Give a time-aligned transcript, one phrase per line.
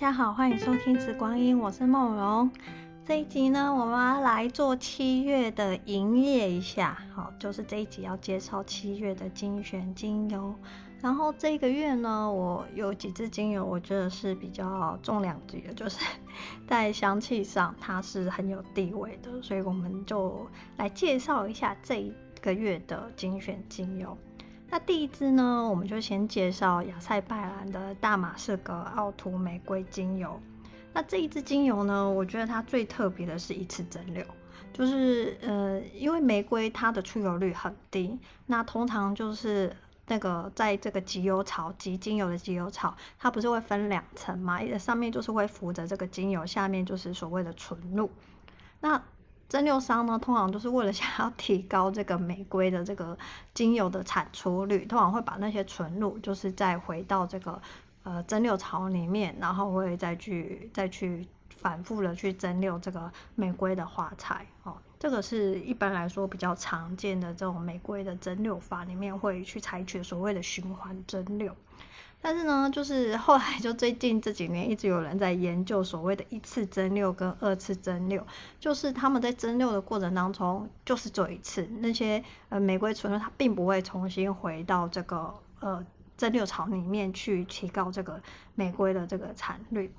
[0.00, 2.50] 大家好，欢迎收听《紫光音》，我是梦荣。
[3.04, 10.54] 这一集呢，我们要来做七月的营业一下，好，就是这一集要介绍七月的精选精油。
[11.02, 15.98] 然后这个月呢，我有几支精油，我觉得是比较重量级的，就是
[16.66, 20.46] 在香气上它是很有地位的，所以我们就
[20.78, 24.16] 来介绍一下这一个月的精选精油。
[24.70, 30.40] 那第一支呢，我们就先介绍亚塞拜兰的大马士革奥图玫瑰精油。
[30.92, 34.24] 那这一支精油呢，我觉得它最特别的是一次蒸馏，
[34.72, 39.74] 就是呃，因为玫瑰它的出油率很低，那通常就是
[40.06, 48.08] 那个在这个集油槽集精油的集油槽，它不是会分两层嘛，上面就是会浮着这个精油，下面就是所谓的纯露。
[48.80, 49.02] 那
[49.50, 53.18] 蒸馏商呢，通常就是为了想要提高这个玫瑰的这个
[53.52, 57.60] 精油的产出率，通常会把那些纯露，就是再回到这个
[58.04, 64.76] 呃蒸馏槽里面，然后会再去再去反复的去蒸馏这个玫瑰的花材哦。
[65.00, 71.50] 这个是一般来说比较常见的这种玫瑰的蒸馏法里面会去采取所谓的循环蒸馏。
[72.22, 78.22] 但是呢，就是后来就最近这几年，一直有人在研究所谓的一次蒸馏跟二次蒸馏，
[78.58, 85.84] 就是他们在蒸馏的过程当中，就是做一次那些呃玫瑰纯露，它并不会重新回到这个呃
[86.18, 88.20] 蒸馏槽里面去提高这个
[88.54, 89.90] 玫瑰的这个产率。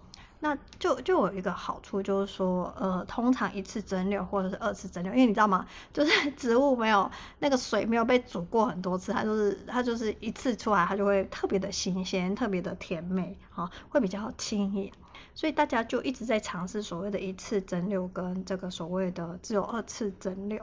[0.43, 5.67] 那就就有一个好处，就是说，呃，通常一次蒸馏或者是二次蒸馏，因为你知道吗？
[5.93, 14.91] 就是植物没有那个水没有被煮过很多次，它就是它就是一次出来，它就会特别的新鲜，特别的甜美，啊，会比较轻盈。
[15.35, 20.59] 所以大家就一直在尝试所谓的一次蒸馏跟这个所谓的只有二次蒸馏。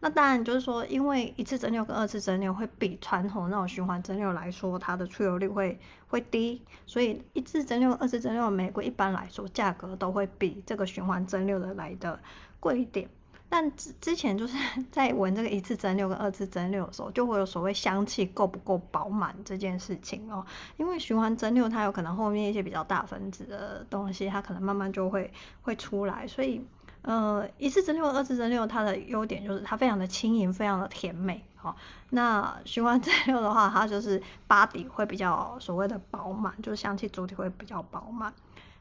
[0.00, 12.20] 那当然就是说，因为一次蒸馏跟二次蒸馏会比传统那种循环蒸馏来说，它的出油率会会低，所以一次蒸馏、二次蒸馏的玫瑰一般来说价格都会比这个循环蒸馏的来的
[12.60, 13.08] 贵一点。
[13.48, 14.56] 但之之前就是
[14.92, 20.46] 在闻这个一次蒸馏跟二次蒸馏的时候，就会有所谓香气够不够饱满这件事情哦。
[20.76, 25.32] 因为循环蒸馏它有可能后面一些比较大分子的东西，它可能慢慢就会
[25.62, 26.64] 会出来，所以。
[27.08, 31.42] 呃，一次蒸馏、二次蒸馏，它的优点就是它非常的轻盈，非常的甜美。
[31.56, 31.74] 好，
[32.10, 38.30] 那循环蒸馏的话，它就是巴底会比较所谓的饱满，就是香气主体会比较饱满。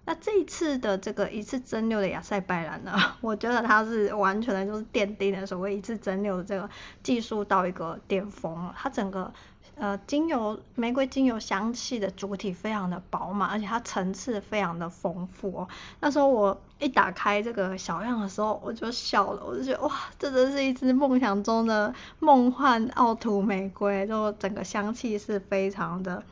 [0.03, 6.69] 那这一次的这个一次蒸馏的亚塞拜然呢， 我觉得它是完全的就是奠定了所谓一次蒸馏的这个
[7.01, 9.33] 技术到一个巅峰了，它整个。
[9.79, 15.67] 呃，精油玫瑰精油香气的主体非常的饱满，而且它层次非常的丰富哦。
[15.99, 26.23] 那时候我一打开这个小样的时候，我就笑了，我就觉得哇，这真是一支梦想中的梦幻奥图玫瑰，就整个香气是非常的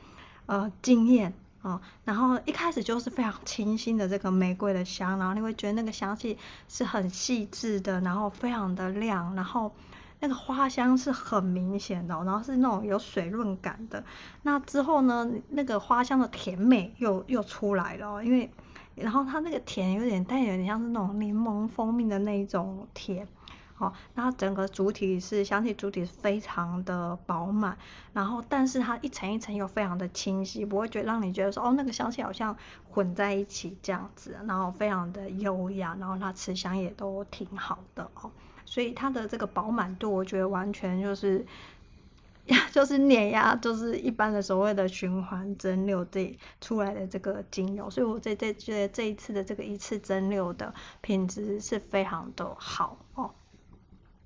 [0.47, 1.31] 呃惊艳
[1.61, 1.79] 啊。
[2.03, 6.35] 然后一开始就是非常清新的这个玫瑰的香，然后你会觉得那个香气
[6.67, 9.71] 是很细致的，然后非常的亮，然后。
[10.19, 14.03] 那个花香是很明显的，然后是那种有水润感的。
[14.43, 18.49] 那之后呢，那个花香的甜美又又出来了，因为
[18.95, 23.27] 然后它那个甜有点带有点像是那种柠檬蜂蜜的那一种甜，
[23.75, 27.77] 好，然后整个主体是香气主体是非常的饱满，
[28.13, 32.55] 然后但是它一层一层又非常的清晰，不会觉得让你觉得说哦那个香气好像
[32.89, 38.31] 混在一起这样子，然后非常的优雅，然后它持香也都挺好的哦。
[38.65, 41.45] 所以它的这个饱满度，我觉得完全就是，
[42.73, 47.89] 就是碾压，就是一般的所谓的循环蒸馏这出来的这个精油。
[47.89, 53.31] 所以我这这觉得这一次的这个一次蒸馏的品质是非常的好哦。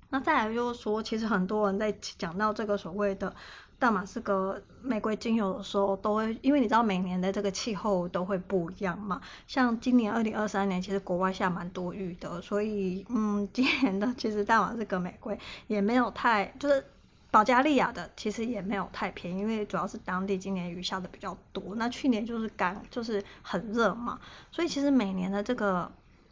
[0.08, 3.34] 那再来就是说，其实很多人在讲到这个所谓的。
[3.80, 9.18] 大马士革玫瑰精油的时候，都会因为你知道每年的这个气候都会不一样嘛。
[9.46, 15.36] 像今年二零二三年，其实国外下蛮多雨的，所以嗯，今年的其实大马士革玫瑰
[15.66, 16.84] 也没有太，就是
[17.30, 21.74] 保加利亚的其实也没有太便宜，因为主要是当地今年雨下的比较多。
[21.76, 24.20] 那去年就是干，就是很热嘛，
[24.52, 25.90] 所以其实每年的这个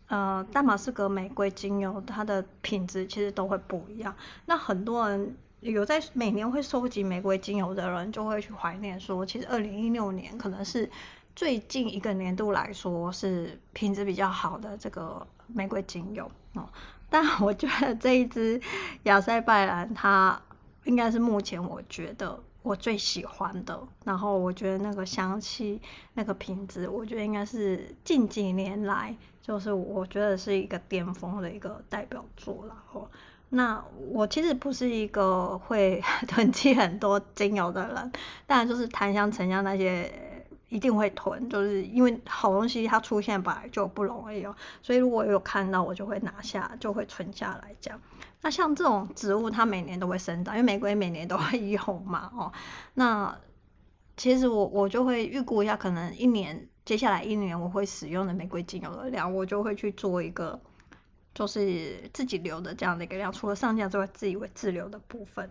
[0.08, 4.14] 呃大马士革玫瑰精油，它的品质其实都会不一样。
[4.44, 5.34] 那很多人。
[5.60, 10.88] 有在每年会收集玫瑰精油的人，就会去怀念说，其实二零一六年可能是
[11.34, 16.68] 最近一个年度来说是品质比较好的这个玫瑰精油哦。
[17.10, 18.60] 但我觉得这一支
[19.04, 20.40] 亚塞拜兰，它
[20.84, 23.80] 应该是目前我觉得我最喜欢的。
[24.04, 25.80] 然后我觉得那个香气、
[26.14, 33.08] 那个品质，我觉得应该是近几年来就是我觉得是一个巅峰的一个代表作了哦。
[33.50, 38.12] 那我其实不是一个会 囤积很多精油的人，
[38.46, 40.12] 当然就是檀香、沉香那些
[40.68, 47.98] 一定会囤，就是因为好东西它出现本来就不容易哦，所以如果有看到我就会拿下，就会存下来这样。
[48.42, 52.52] 那像这种植物，它每年都会生长，因为玫瑰每年都会有嘛哦。
[52.94, 53.34] 那
[54.16, 60.60] 其实我我就会预估一下，可能一年接下来一年我会使用的玫瑰精油的量，我就会去做一个
[61.38, 65.48] 就是自己留的这样的一个量，除了上架之外，自己会自留的部分。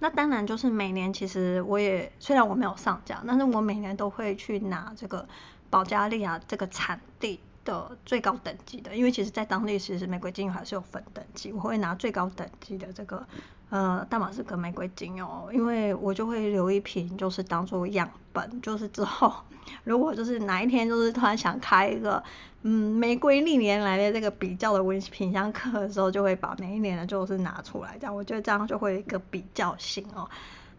[0.00, 5.26] 那当然就是每年，其实我也虽然我没有上架，但是我每年都会去拿这个
[5.70, 13.26] 保加利亚这个产地的最高等级的，因为其实在当地其实玫瑰精油还是有分等级，我会拿最高等级的这个。
[13.70, 19.34] 呃，大马士革玫瑰精油，因为我就会留一瓶，就是当做样本，就是之后
[19.82, 22.22] 如果就是哪一天就是突然想开一个，
[22.66, 30.26] 嗯，玫瑰历年来的这个比较的闻品香课的时候，就会把每一年的就是拿出来，这样我觉得这样就会有一个比较性哦。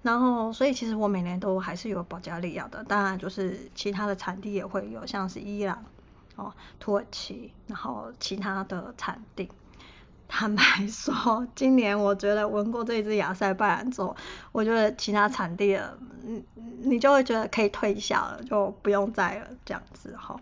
[0.01, 5.83] 然后，所以其实我每年都还是有保加利亚的，当然就是其他的产地也会有，像是伊朗、
[6.37, 9.47] 哦，土耳其，然后其他的产地。
[10.27, 14.15] 坦白说，今年我觉得闻过这一支亚塞拜然之后，
[14.51, 16.43] 我觉得其他产地的，你
[16.81, 20.35] 你就会觉得可以退下了，就不用再了这样子哈。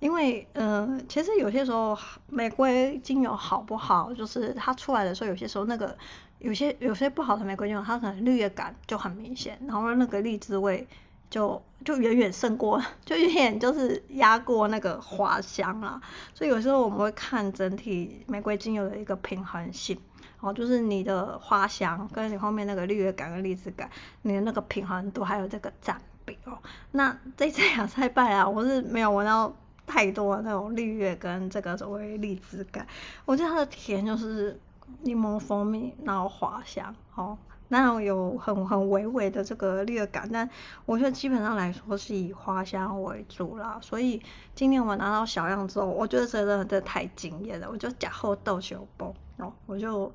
[0.00, 5.96] 因为嗯、其实有些时候玫瑰精油好不好，就是它出来的时候，有些时候那个
[6.40, 10.88] 有些有些不好的玫瑰精油，它可能绿叶感就很明显，然后那个荔枝味。
[11.30, 16.00] 就就远远胜过， 就远远就是压过那个花香啦。
[16.34, 19.96] 所以有时候我们会看整体玫瑰精油的一个平衡性，
[20.40, 23.88] 哦，就是你的花香跟你后面那个绿叶感跟荔枝感，
[24.22, 26.58] 你的那个平衡度还有这个占比哦。
[26.90, 29.54] 那这次亚塞 拜啊，我是没有闻到
[29.90, 32.86] 太多那种绿叶跟这个所谓荔枝感，
[33.24, 34.58] 我觉得它的甜就是
[35.02, 37.36] 柠檬蜂蜜，然后花香，哦。
[37.72, 40.50] 那有很很微微的这个绿叶感，但
[40.86, 43.78] 我觉得基本上来说是以花香为主啦。
[43.80, 44.20] 所以
[44.56, 47.68] 今年我拿到小样之后，我觉得真的真的太惊艳了。
[47.70, 50.12] 我就假后豆修包哦，我就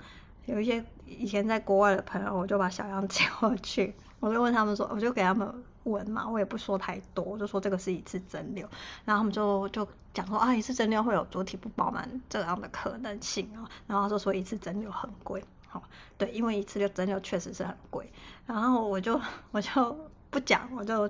[0.47, 5.49] 有一些以前在国外的朋友，我就把小样寄过去，我就问他们说，我就给他们
[5.85, 8.67] 闻嘛，我也不说太多，就说这个是一次蒸馏，
[9.05, 15.43] 然后他们就就讲说啊，一次蒸馏会有主体不饱满这样的可能性啊，然后就说一次蒸馏很贵。
[15.67, 15.83] 好
[16.17, 18.09] 对，因为一次就蒸馏确实是很贵，
[18.45, 19.19] 然后我就
[19.51, 19.97] 我就
[20.29, 21.09] 不讲，我就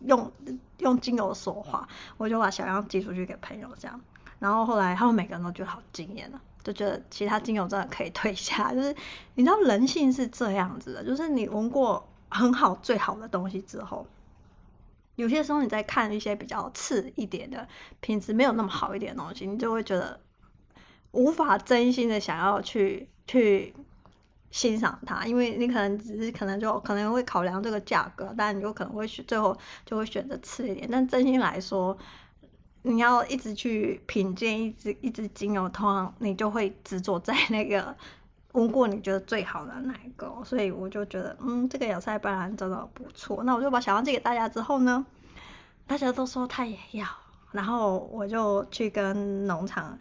[0.00, 0.30] 用
[0.78, 3.98] 用精油说话，我就把小样寄出去给朋友这样，
[4.38, 8.94] 然后后来他们每个人都觉得好惊艳了，就觉得其他精油真的可以退下，就是
[9.34, 14.06] 你知道人性是这样子的，就是你闻过很好最好的东西之后，
[15.16, 17.68] 有些时候你在看一些比较次一点的
[18.00, 20.20] 品质没有那么好一点的东西，你就会觉得
[21.12, 23.74] 无法真心的想要去去。
[24.52, 29.56] 欣赏它，因为你可能只是可能就可能会考量这个价格，但你有可能会选最后
[29.86, 30.86] 就会选择次一点。
[30.92, 31.96] 但真心来说，
[32.82, 37.96] 你要一直去品鉴一支一支精油，通常你就会执着在那个
[38.52, 40.32] 闻过你觉得最好的那一个。
[40.44, 43.42] 所以我就觉得，嗯，这个亚塞拜然真的不错。
[43.44, 45.04] 那我就把小样寄给大家之后呢，
[45.86, 47.06] 大家都说他也要，
[47.50, 49.98] 然后我就去跟农场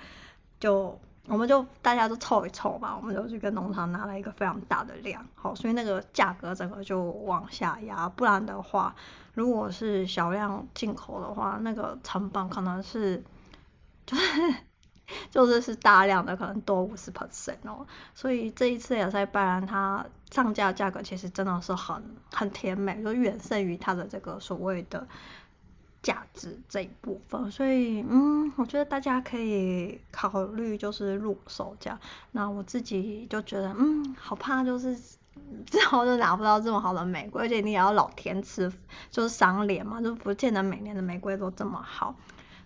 [0.59, 1.00] 就。
[1.27, 8.09] 我们就大家都凑一凑吧，我们就去跟农场拿了一个非常大的量，好，所以那个价格整个就往下压。
[8.09, 8.94] 不然的话，
[9.36, 13.24] 如果是小量进口的话，那个成本可能是
[14.03, 14.55] 就是
[15.30, 17.86] 就是是大量的，可能多五十 percent 哦。
[18.15, 22.03] 所以这一次亚塞拜然它上架价格其实真的是很
[22.34, 25.08] 很甜美，就远胜于它的这个所谓的。
[26.03, 32.00] 价值这一部分，所以嗯，我觉得大家可以考虑就是入手这样。
[32.32, 34.98] 那我自己就觉得嗯，好怕就是
[35.70, 38.74] 之后就拿不到这么好的玫瑰，而且你也要老天赐
[39.12, 42.15] 就是赏脸嘛，就不见得每年的玫瑰都这么好。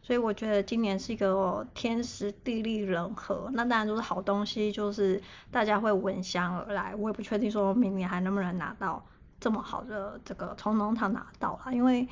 [0.06, 5.20] 所以我觉得今年是一个天时地利人和，那当然就是好东西，就是
[5.50, 6.94] 大家会闻香而来。
[6.96, 9.04] 我也不确定说明年还能不能拿到
[9.40, 12.08] 这么好的这个从农场拿到啊，因为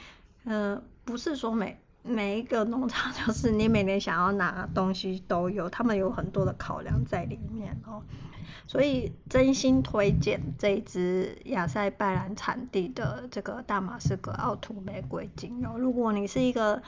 [0.45, 0.75] 嗯。
[0.75, 8.01] 呃不是说每每一个农场 就是你每年想要拿东西都有，他们有很多的考量在里面哦，
[8.65, 15.77] 所以真心推荐这一支亚塞拜然产地的这个大马士革奥图玫瑰精油。
[15.77, 16.81] 如果你是一个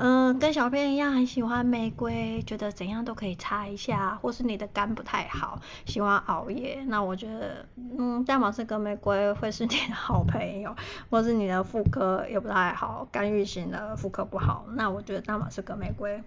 [0.00, 7.66] 嗯，跟小编一样很喜欢玫瑰，觉得怎样都可以擦一下，或是你的肝不太好，喜欢熬夜，那我觉得，
[7.98, 10.72] 嗯，大马士革玫瑰会是你的好朋友，
[11.10, 16.22] 或是你的妇科也不太好，肝郁型的妇科不好，那我觉得大马士革玫瑰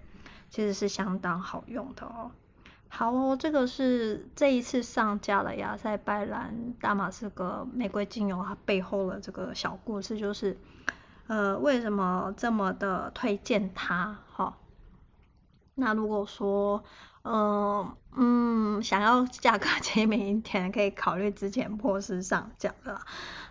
[0.50, 2.30] 其实是相当好用的哦。
[2.90, 10.58] 好哦，这个是这一次上架的亚塞拜然大马士革玫瑰精油，它背后的这个小故事就是。
[11.28, 14.18] 呃，为什么这么的推荐它？
[14.34, 14.58] 哈，
[15.76, 16.84] 那如果说，
[17.22, 23.00] 呃，嗯，想要价格 亲民一点，可以考虑之前波斯上讲的。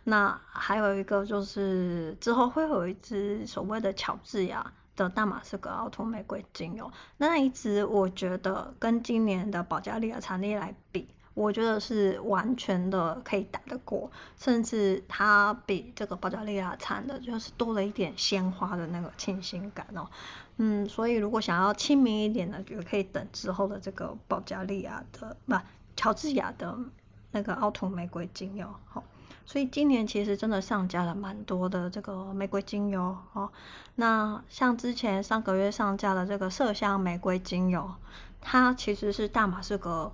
[0.05, 11.09] 那还有一个就是之后会有一支所谓的乔治亚的大马士革奥图玫瑰精油，那一支我觉得跟今年的保加利亚产地来比，
[11.40, 20.06] 我觉得是完全的可以打得过，甚至它比这个保加利亚产的就是多了一点鲜花的那个清新感哦。
[20.59, 25.56] 嗯，所以如果想要亲民一点的，就可以等之后的这个保加利亚的不
[25.97, 26.78] 乔治亚的
[27.30, 29.02] 那个奥图玫瑰精油，好。
[29.47, 33.50] 所以今年其实真的上架了蛮多的这个玫瑰精油哦。
[33.97, 37.90] 那像之前上个月上架的这个麝香玫瑰精油，
[38.40, 40.12] 它其实是大马士革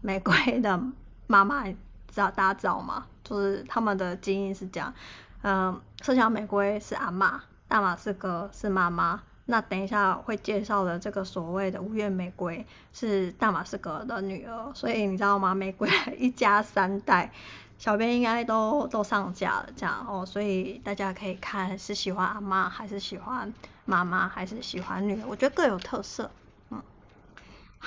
[0.00, 0.80] 玫瑰的
[1.26, 1.76] 妈妈，知
[2.14, 3.06] 道大家知道吗？
[3.24, 4.94] 就是他们的基因是这样，
[5.42, 9.22] 嗯，麝香玫瑰是阿嬷，大马士革是妈妈。
[9.48, 15.54] 那等一下会介绍的这个所谓的五月玫瑰是大马士革的女儿，所以你知道吗？
[15.54, 15.88] 玫瑰
[16.18, 17.32] 一家三代。
[17.78, 23.52] 小编应该都都上架了，这样哦，所以大家可以看是喜欢阿嬷还是喜欢
[23.84, 26.30] 妈妈还是喜欢女儿，我觉得各有特色。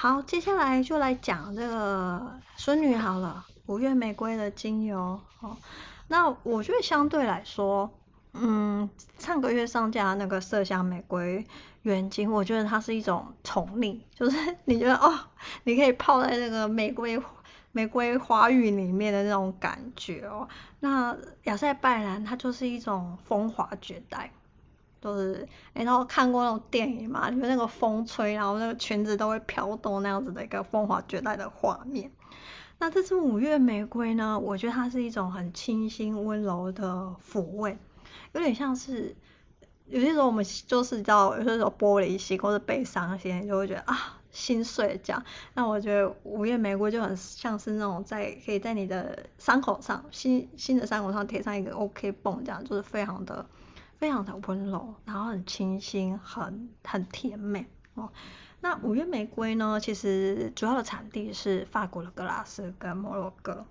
[0.01, 5.57] 好，接下来就来讲这个孙女好了，五月玫瑰的精油哦。
[6.07, 7.91] 那我觉得相对来说，
[8.31, 11.45] 嗯，上个月上架那个麝香玫瑰
[11.81, 15.19] 原精，我觉得它是一种宠溺，就是 你觉得哦，
[15.65, 17.21] 你可以泡在那个玫瑰。
[17.73, 20.47] 玫瑰花浴里面的那种感觉哦，
[20.79, 24.31] 那亚塞拜然它就是一种风华绝代，
[25.01, 32.11] 就是然后看过那种电影嘛，里面那个风吹，然后那个裙子都会飘动那样子的一个风华绝代的画面。
[32.79, 37.77] 那这支五月玫瑰呢，我觉得它是一种很清新温柔的抚慰，
[38.33, 39.15] 有点像是
[39.87, 44.15] 有些时候我们就是叫有些时候玻璃心或者悲伤心，就会觉得啊。
[44.31, 45.25] 心碎这样，
[45.55, 53.43] 那我觉得五月玫瑰就很像是那种在可以在你的伤口上，新新的伤口上贴上一个 OK 绷，这样就是非常的
[53.99, 58.11] 非常的温柔，然后很清新，很很甜美哦。
[58.61, 63.65] 那五月玫瑰呢，其实主要的产地是法国的格拉斯跟摩洛哥。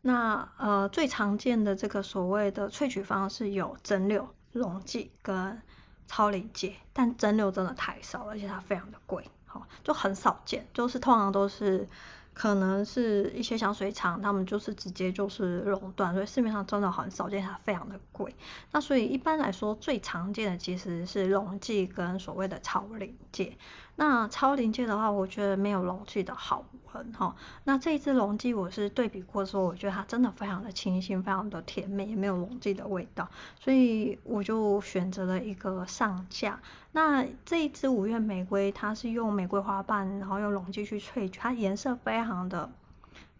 [0.00, 5.60] 那呃最常见的这个所谓的萃取方式有蒸馏、溶剂跟。
[6.06, 11.88] 超临界，但蒸馏真的太少了，而且它非常的贵，好，就很少见，就是通常都是
[12.34, 18.34] 可能是一些香水厂，他们就是直接就是垄断，所以市面上真的很少见，它非常的贵。
[18.72, 23.56] 那所以一般来说，最常见的其实是溶剂跟所谓的超临界。
[23.96, 27.34] 那超临界的话，我觉得没有龙记的好闻哈。
[27.64, 33.28] 那这一支龙记我是对比过之后，我觉得它真的非常的清新，非常的甜美，也没有龙记的味道，
[33.60, 36.60] 所以我就选择了一个上架。
[36.92, 42.70] 那这一支五月玫瑰，它是用玫瑰花瓣，然后用龙记去萃取，它颜色非常的。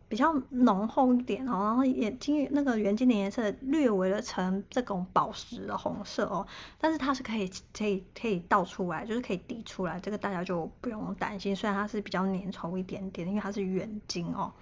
[0.08, 6.46] 比较浓厚一点哦，然后眼睛那个原精的颜色略微的呈这种宝石的红色哦，
[6.78, 11.56] 但是它是可以可以可以倒出来，就是可以滴出来，这个大家就不用担心。
[11.56, 14.52] 虽然它是比较粘稠一点点，因为它是圆精哦。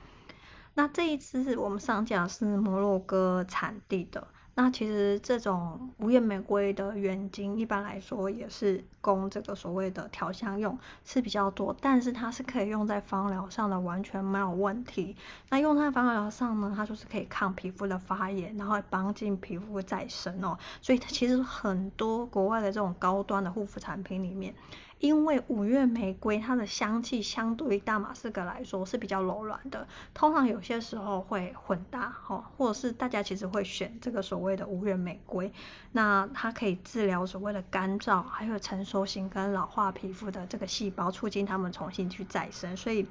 [0.75, 4.27] 那这一支我们上架是摩洛哥产地的。
[4.55, 15.17] 那其实这种五月玫瑰的原精，一般来说也是供这个所谓的调香用是比较多，但是它是可以用在芳疗上的，完全没有问题。
[15.49, 20.59] 那用在芳疗上呢，它就是可以抗皮肤的发炎，然后帮助皮肤再生哦。
[20.83, 24.55] 所以它其实很多国外的这种高端的护肤产品里面。
[25.03, 35.53] 因为五月玫瑰它的香气相对于大马士革来说是比较柔软的，通常有些时候会混搭哈，或者是大家其实会选这个所谓的五月玫瑰，
[35.91, 43.05] 那它可以治疗所谓的干燥，还有成熟型跟老化皮肤的这个细胞，促进它们重新去再生，所以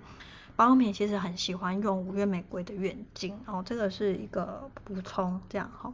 [0.55, 5.91] 保养品其实很喜欢用五月玫瑰的原精哦，这个是一个补充这样哈。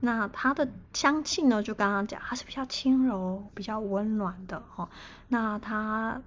[0.00, 4.88] 那它的香气呢，就刚刚讲，它是比较轻柔、比较温暖的哦。
[5.28, 6.20] 那它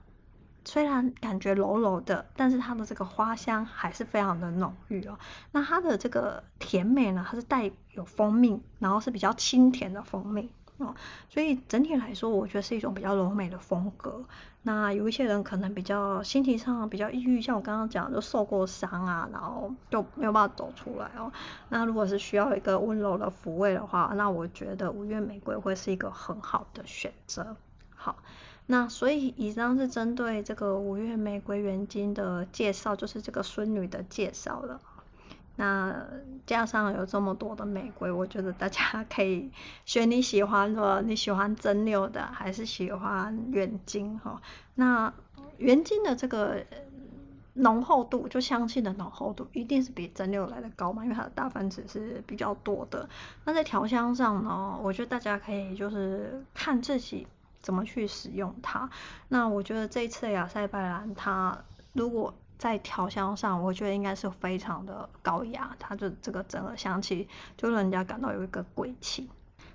[0.65, 5.17] 虽然感觉柔柔的，但是它的这个花香还是非常的浓郁哦。
[5.51, 10.51] 那它的这个甜美呢，它是带有蜂蜜，然后是比较清甜的蜂蜜。
[10.79, 10.95] 哦，
[11.29, 14.25] 所以整体来说，我觉得是一种比较柔美的风格。
[14.61, 21.31] 那有一些人可能比较心情上比较抑郁，像我刚刚讲，就受过伤啊，然后就没有办法走出来哦。
[21.69, 27.55] 那如果是需要一个温柔的抚慰的话，那我觉得五月玫瑰会是一个很好的选择。
[27.95, 28.17] 好，
[28.65, 34.79] 那所以以上是针对这个五月玫瑰原金的介绍，就是这个孙女的介绍了。
[35.59, 35.93] 那
[36.45, 39.51] 加上有这么多的玫瑰，我觉得大家可以
[39.83, 44.41] 选你喜欢的，你喜欢蒸馏的还是喜欢原精哈？
[44.75, 45.13] 那
[45.57, 46.65] 原精的这个
[47.55, 53.09] 浓厚度，就香气的浓厚度，一定是比蒸馏来的高嘛，因为它的大分子是比较多的。
[53.43, 57.27] 那在调香上呢，我觉得大家可以就是看自己
[57.59, 58.89] 怎么去使用它。
[59.27, 61.57] 那我觉得这一次的亚塞拜然，它
[61.91, 69.27] 如果在调香上，我觉得应该是非常的高雅，它的这个整个香气就让人家感到有一个贵气。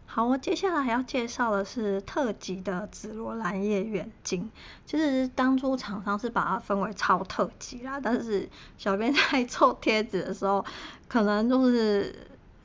[0.07, 4.49] 好，我接下来要介绍的是特级的紫罗兰叶远近。
[4.87, 8.49] 其实当初厂商是把它分为超特级啦，但是
[8.79, 10.65] 小编在 做贴纸的时候，
[11.09, 12.15] 可能就是。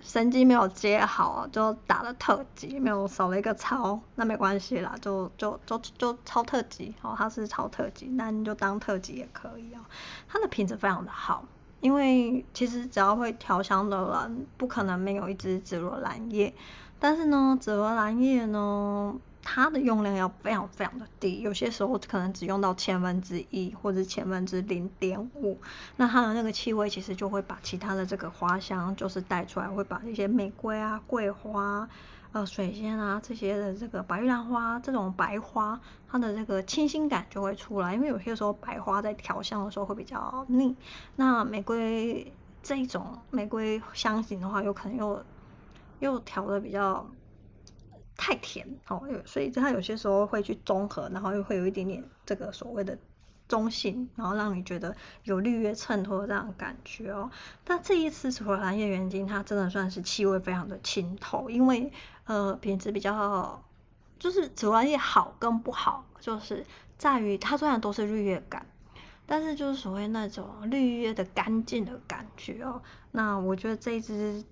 [0.01, 9.79] 神经没有接好，就打了特级，没有少了一个超，那没关系啦，就就就就超特级哦，它是超特级，那你就当特级也可以哦。
[10.27, 11.44] 它的品质非常的好，
[11.82, 16.53] 因为其实只要会调香的人，不可能没有一支紫罗兰叶，
[16.98, 19.15] 但是呢，紫罗兰叶呢。
[19.41, 25.58] 它的用量要非常非常的低，有些时候可能只用到千分之一或者千分之零点五，
[25.96, 31.88] 那它的那个气味其实就会把其他的这个花香就是带出来，会把一些玫瑰啊、桂花、
[32.31, 40.75] 呃水仙啊这些的这个白玉兰花这种白花，它的这个清新感就会出来，因为有些时候白花在调香的时候会比较腻，
[41.15, 42.31] 那玫瑰
[42.62, 45.24] 这一种玫瑰香型的话，有可能又
[46.00, 47.10] 又调的比较。
[48.21, 52.97] 太甜哦，所以它有些时候会去中和，然后又会有一点点这个所谓的
[53.47, 57.31] 中性，然后让你觉得有绿叶衬托这样感觉哦。
[57.63, 61.93] 但这一次紫罗兰叶原晶，它真的算是气味非常的清透，因为
[62.25, 63.63] 呃品质比较，
[64.19, 66.65] 就是紫罗兰叶好跟不好，就是
[66.97, 68.65] 在于它虽然都是绿叶感，
[69.25, 72.81] 但是就是所谓那种绿叶的干净的感觉哦。
[73.11, 74.43] 那我觉得这一支。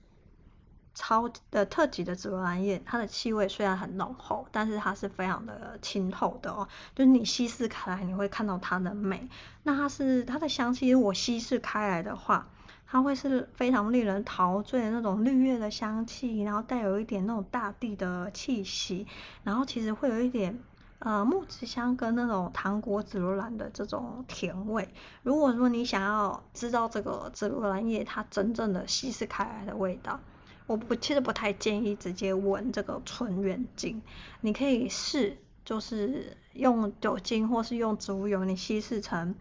[0.97, 6.67] 超的特级的紫罗兰叶，它的气味虽然很浓厚，但是它是非常的清透的哦。
[6.95, 9.29] 就是你稀释开来，你会看到它的美。
[9.61, 12.47] 那它是它的香气，如果稀释开来的话，
[12.87, 19.05] 它会是非常令人陶醉的那种绿叶的香气，然后带有一点那种大地的气息，
[19.43, 20.59] 然后其实会有一点
[20.97, 24.91] 呃木质香跟那种糖果紫罗兰的这种甜味。
[25.21, 30.19] 如果说你想要知道这个紫罗兰叶它真正的稀释开来的味道，
[30.67, 34.01] 我不其实不太建议直接闻这个纯原精，
[34.41, 39.33] 你可以试，就是用酒精或是用植物油，你稀释成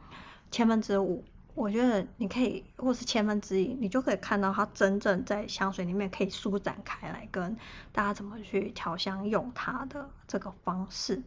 [0.51, 7.57] 千分之五，我觉得你可以，或是千分之一，你就可以看到它真正在香水里面可以舒展开来，跟
[7.93, 11.21] 大家怎么去调香用它的这个方式。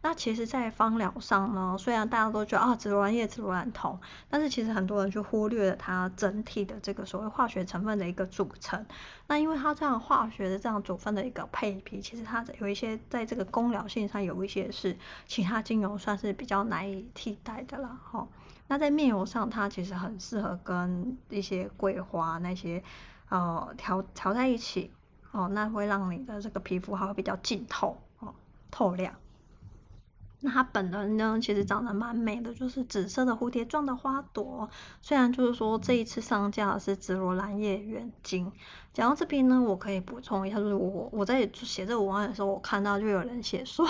[0.00, 3.98] 那其实，在芳疗上呢，虽然大家都觉得啊，紫罗兰叶、紫罗兰酮，
[4.30, 8.86] 但是其实很多人就忽略了它整体的这个所谓化学成分的一个组成。
[9.26, 18.26] 那因为它这样化学的这样组分的一个配比，其实它有一些在这个功疗性上有一些是其他精油算是比较难以替代的了哈。
[18.68, 22.80] 那在面油上，它其实很适合跟一些桂花那些
[23.30, 24.92] 呃调调在一起
[25.32, 28.32] 哦，那会让你的这个皮肤还会比较净透哦，
[28.70, 29.12] 透亮。
[30.40, 34.68] 那它本人呢，其实长得蛮美的，就是紫色的蝴蝶状的花朵。
[35.00, 38.52] 虽然就是说这一次上架的是紫罗兰叶原精。
[38.92, 43.86] 讲到这边呢，我可以补充一下，就是我我在写这个文案的时候，我看到就有人写说。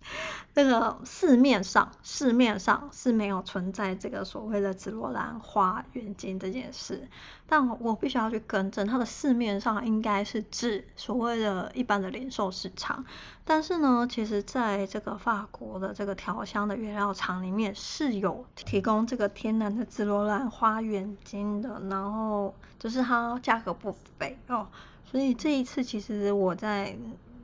[0.54, 7.06] 这个市面上，市面上是没有存在这个所谓的紫罗兰花原金这件事，
[7.46, 13.04] 但我必须要去更正，它的市面上应该是指所谓的一般的零售市场。
[13.44, 24.66] 但是呢，其实在这个法国的这个调香的原料厂里面是有提供这个天然的紫罗兰花原金的，然后就是它价格不菲哦。
[25.04, 26.96] 所以这一次其实我在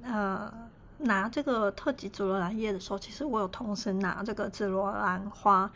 [0.02, 0.52] 呃。
[1.04, 5.70] 拿这个特级紫罗兰叶的时候，其实我有同时拿这个紫罗兰花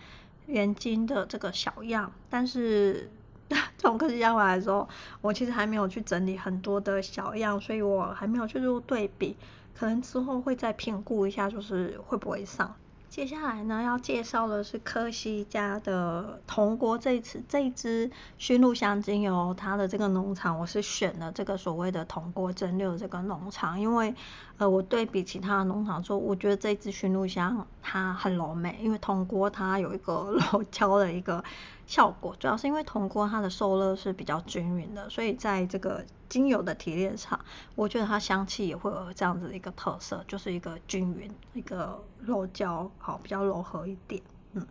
[0.47, 3.11] 原精的这个小样，但是
[3.79, 4.89] 从科学家回来的时候，
[5.21, 9.37] 我其实还没有去整理很多的小样，所以我还没有去做对比，
[9.75, 12.75] 可能之后会再评估一下，就是会不会上。
[13.09, 24.15] 接下来呢，要介绍的是科西家的铜锅这次这一支熏鹿香精油，它的这个农场我是选了这个所谓的铜锅蒸馏这个农场，因为
[24.59, 31.43] 呃我对比其他的农场说，我觉得这一支熏鹿香它很柔美，因为铜锅它有一个 柔焦的一个
[31.87, 37.39] 效果，主要是因为铜锅它的受热是比较均匀的，所以在这个精油的提炼上，
[37.75, 44.23] 我觉得它香气也会有这样子的一个特色，就是一个均匀，一个柔焦，好，比较柔和一点。
[44.53, 44.67] 嗯，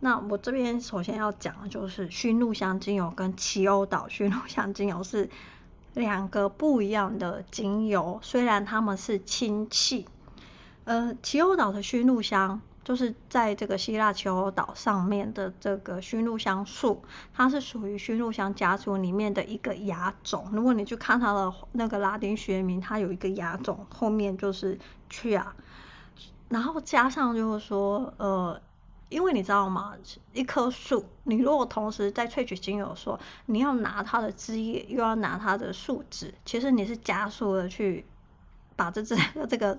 [0.00, 5.28] 那我这边首先要讲的就是熏露香精油跟奇欧岛熏露香精油是
[5.94, 10.06] 两个不一样的精油，虽然它们是亲戚。
[10.84, 17.02] 呃，奇欧岛的熏露香就是在这个希腊奇欧岛上面的这个熏陆香树，
[17.34, 20.48] 它是属于熏陆香家族里面的一个亚种。
[20.54, 24.78] 如果你去看它的那个拉丁学名，它有一个亚种，后面就是
[25.10, 25.54] 去啊
[26.48, 28.58] 然后加上就是说，呃，
[29.10, 29.92] 因为你知道吗？
[30.32, 38.06] 一棵树，你如果同时在萃取精油说，你要拿它的枝叶，又要拿它的树脂，其实你是加速的去
[38.76, 39.14] 把这这
[39.46, 39.78] 这个。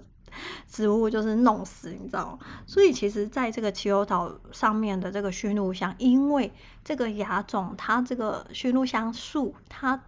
[0.68, 2.40] 植物就是弄死，你知道吗？
[2.68, 6.52] 所以其实，在这个奇欧岛上面的这个熏陆香，因为
[6.84, 10.02] 这个亚种，它这个熏陆香树，它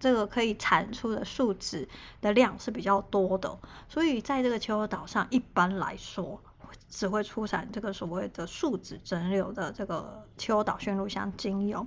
[0.00, 1.88] 这个可以产出的树脂
[2.20, 6.40] 的量是比较多的，所以在这个奇欧岛上，一般来说
[6.88, 11.86] 只会出产这个所谓的树脂蒸馏的这个奇欧岛熏陆香精油。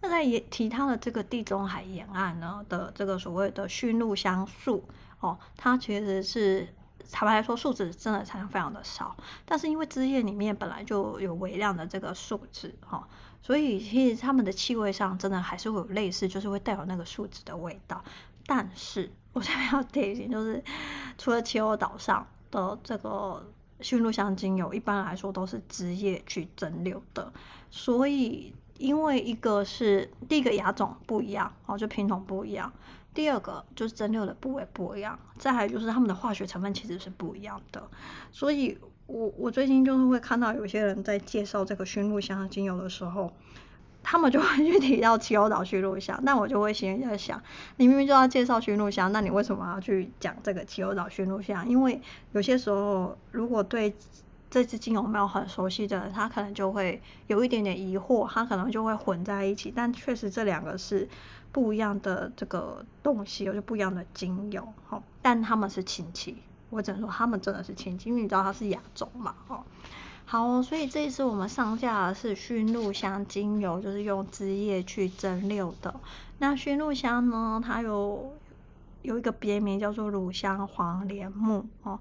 [0.00, 4.88] 那在也其他的这个地中海沿岸呢的这个所谓的熏陆香树，
[5.20, 6.68] 哦，它其实是。
[7.10, 13.06] 坦白来说，树脂真的产量非常的少，但是因为枝叶里面本来就有微量的这个树脂哈，
[13.42, 18.02] 所以其实它们的气味上真的还是会有类似，就是会带有那个树脂的味道。
[18.46, 20.62] 但是我这边要提醒，就是
[21.16, 23.46] 除了奇欧岛上的这个
[23.80, 27.32] 熏陆香精油，一般来说都是枝叶去蒸馏的，
[27.70, 32.72] 所以因为一个是第一个亚种不一样哦，就品种不一样。
[33.20, 37.86] 第二个就是蒸馏的部位不一样，再还有就是它们的化学成分其实是不一样的，
[38.32, 43.30] 所以我我最近就是会看到有些人在介绍这个熏露香精油的时候，
[44.02, 47.38] 他们就会去提到奇欧岛熏露香， 那我就会心里在想，
[47.76, 51.68] 你明明就要介绍熏露香，那你为什么要去讲这个奇欧岛熏露香？
[51.68, 52.00] 因为
[52.32, 53.94] 有些时候如果对
[54.48, 61.06] 这支精油没有很熟悉的人，他可能就会有一点点疑惑，他可能就会混在一起，但确实这两个是。
[61.52, 66.36] 不一样的这个东西，有些不一样的精油，哈，但他们是亲戚，
[66.70, 69.64] 我只能说他们真的是亲戚，因为你知道它是亚洲嘛，哦。
[70.24, 75.92] 好，所以这一次我们上架的是熏露香精油，就是用枝叶去蒸馏的。
[76.38, 78.32] 那熏露香呢，它有
[79.02, 81.98] 有一个别名叫做乳香黄连木，哦。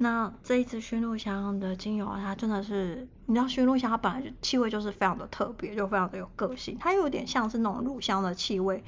[0.00, 8.84] 那这一支熏陆香的精油啊，它真的是，你知道熏陆香它本来就气味就是非常的特别，就非常的有个性，它有点像是那种乳香的气味，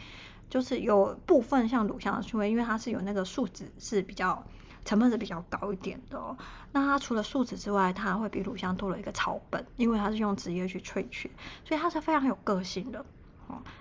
[0.49, 4.41] 就是有部分像乳香的气味，因为它是有那个树脂是比较
[4.85, 6.37] 成分是比较高一点的哦。
[6.71, 11.29] 那它除了树脂之外，它会比乳香多了一个草本，因为它是用植叶去萃取，
[11.65, 13.05] 所以它是非常有个性的。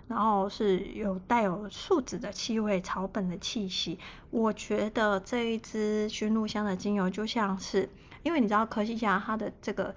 [0.07, 3.97] 然后是有带有树脂的气味、草本的气息。
[4.29, 7.89] 我觉得这一支熏露香的精油就像是，
[8.23, 9.93] 因为你知道科西嘉它的这个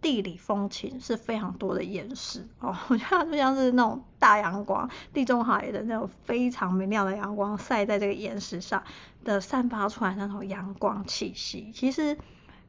[0.00, 8.82] 地理风情是非常多的岩石哦， 我觉得它就像是那种大阳光，地中海的那种非常明亮的阳光晒在这个岩石上
[9.24, 12.18] 的散发出来那种阳光气息，其实。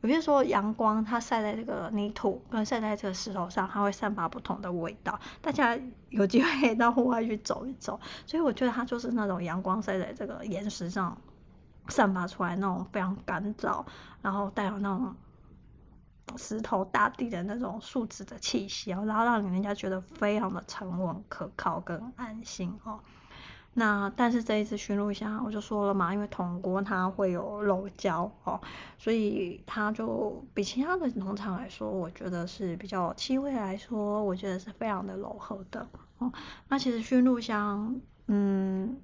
[0.03, 5.17] 有些时候阳光它晒在这个泥土跟晒在这个石头上，它会散发不同的味道。
[5.41, 11.17] 大家有机会到户外去走一走，所以我觉得它就是那种阳光晒在这个岩石上
[11.87, 13.85] 散发出来那种非常干燥，
[14.21, 15.15] 然后带有那种
[16.35, 22.99] 石头大地的那种树脂的气息，然后让人家觉得非常的沉稳、可靠跟安心哦。
[23.75, 28.61] 那但是这一次熏鹿香，我就说了嘛，因为铜锅它会有肉胶哦，
[28.99, 35.87] 所以它就比其他的农场来说，我觉得是比较气味来说，我觉得是非常的柔和的
[36.19, 36.31] 哦。
[36.67, 38.95] 那其实熏鹿香，嗯，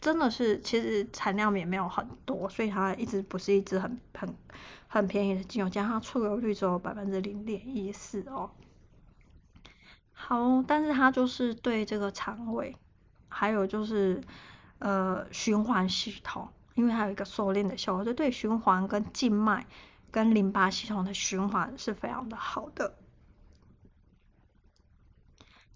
[0.00, 4.32] 真的是其实产量也没有很多，所以它一直不是一支很很
[4.86, 8.48] 很便宜的精油，加上它出油率只有百分之零点一四哦。
[10.12, 12.76] 好，但是它就是对这个肠胃。
[13.32, 14.20] 还有就是，
[14.78, 19.66] 呃，循环系统，因为它有一个收敛的效果，就对循环跟静脉
[20.10, 22.94] 跟淋巴系统的循环是非常的好的。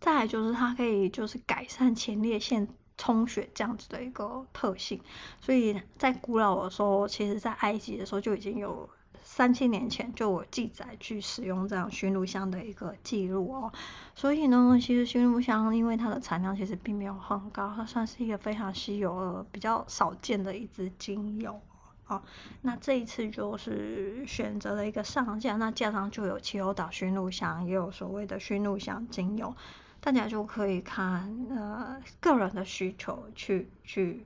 [0.01, 5.01] 再来就是它可以就是改善前列腺充血这样子的一个特性，
[5.41, 8.89] 所以在古老的时候，其实在埃及的时候就已经有。
[9.29, 13.73] 三千年前就有记载去使用这样熏陆香的一个记录哦，
[14.15, 21.61] 所以呢，其实熏陆香因为它的产量其实并没有很高，它算是一个非常稀有而比较少见的一支精油
[22.07, 22.23] 哦。
[22.63, 29.55] 那这一次就是选择了一个上架，那架上就有奇欧岛熏露香，也有所谓的熏露香精油，
[30.01, 34.25] 大家就可以看呃个人的需求去去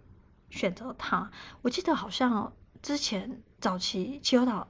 [0.51, 1.31] 选择它。
[1.63, 4.69] 我记得好像之前早期奇欧岛。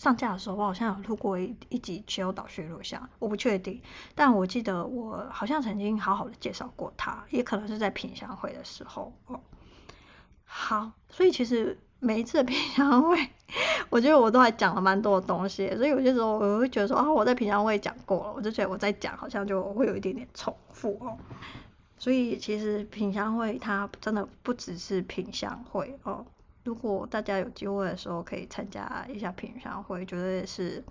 [0.00, 3.78] 上架的时候，我好像有录过一一集奇欧岛雪录像，我不确定，
[4.14, 9.38] 但我记得我好像曾经好好的介绍过它，也可能是在品香会的时候哦。
[10.46, 13.28] 好，所以其实每一次的品香会，
[13.90, 21.14] 我觉得我都还讲了蛮多的东西，所以有些时候我会觉得说啊，我在品香会讲过了，我就觉得我在讲好像就会有一点点重复哦。
[21.98, 26.24] 所以其实品香会它真的不只是品香会哦。
[26.64, 30.84] 如果大家有机会的时候，可以参加一下品香会，觉得是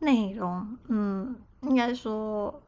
[0.00, 2.62] 内容，嗯，应该说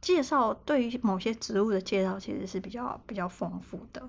[0.00, 4.08] 介绍对于某些植物的介绍，其实是比较比较丰富的。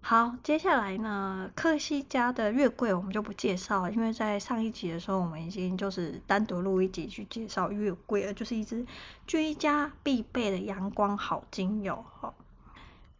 [0.00, 8.86] 好，接下来呢，科西家的月桂我们就不介绍了，因为在上一集的时候，我们已经就是单独录一集去介绍月桂了，就是一支
[9.26, 12.02] 居家必备的阳光好精油。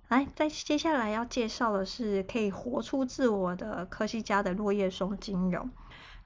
[0.09, 5.69] 来，再接下来要介绍的是可以活出自我的科西嘉的落叶松精油。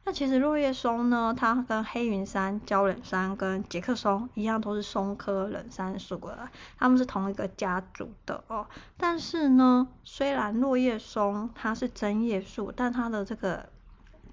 [0.04, 8.64] 那其实落叶松呢，它跟黑云杉、胶冷杉跟杰克松一样，都是松科冷杉属的，它们是同一个家族的哦。
[8.96, 13.68] 但是呢，虽然落叶松它是针叶树，但它的这个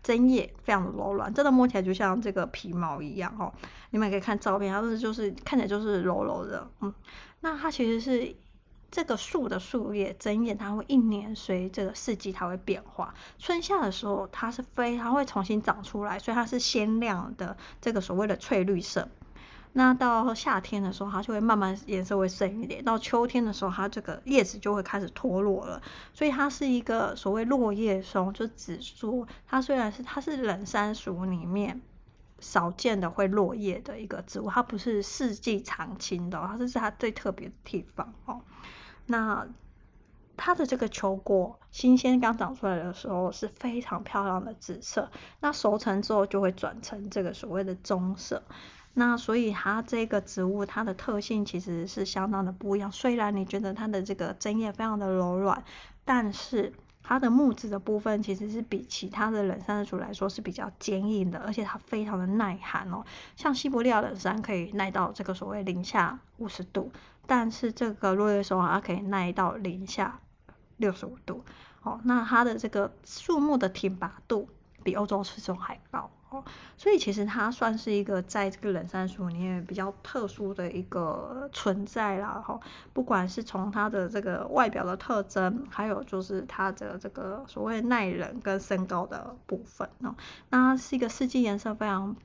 [0.04, 3.52] 针叶非常的柔软，真的摸起来就像这个皮毛一样哦。
[3.90, 6.94] 你们可以看照片，它是就是看起来就是柔柔的，嗯。
[7.42, 8.36] 那它其实是。
[8.92, 13.14] 这个树的树叶针叶，它会一年随这个四季它会变化。
[13.38, 19.08] 春夏的时候，它是非它会重新长出来，所以它是鲜亮的这个所谓的翠绿色。
[19.72, 22.84] 那到夏天的时候，它就会慢慢颜色会深一点。
[22.84, 25.80] 到秋天的时候，它这个叶子就会开始脱落了。
[26.12, 31.80] 所以它是一个所谓落叶松，就指说它虽然是它是冷杉属里面
[32.40, 38.42] 少见的会落叶的一个植物，它不是四季常青的，它是它最特别的地方哦。
[39.10, 39.46] 那
[40.38, 48.42] 它的这个球果新鲜刚长出来的时候是非常漂亮的紫色，那熟成之后就会转成这个所谓的棕色。
[48.94, 52.92] 那所以它这个植物它的特性其实是相当的不一样。
[52.92, 55.64] 虽然你觉得它的这个针叶非常的柔软，
[56.06, 63.04] 但是它的木质的部分其实是比其他的冷杉属来说是比较坚硬的，而且它非常的耐寒哦。
[63.36, 66.92] 像西伯利亚冷杉可以耐到这个所谓零下五十度。
[67.30, 70.20] 但是这个落叶松啊它可以耐到零下
[70.78, 71.44] 六十五度，
[71.84, 74.50] 哦，那它的这个树木的挺拔度
[74.84, 76.44] 比欧洲赤松还高，哦，
[76.76, 82.60] 所以其实它算是一个在这个冷杉树里面比较特殊的一个存在啦，哈，
[82.94, 90.16] 不管是从它的这个外表的特征，还有就是它的这个所谓耐冷跟身高的部分，哦，
[90.50, 92.16] 那它是一个四季颜色非常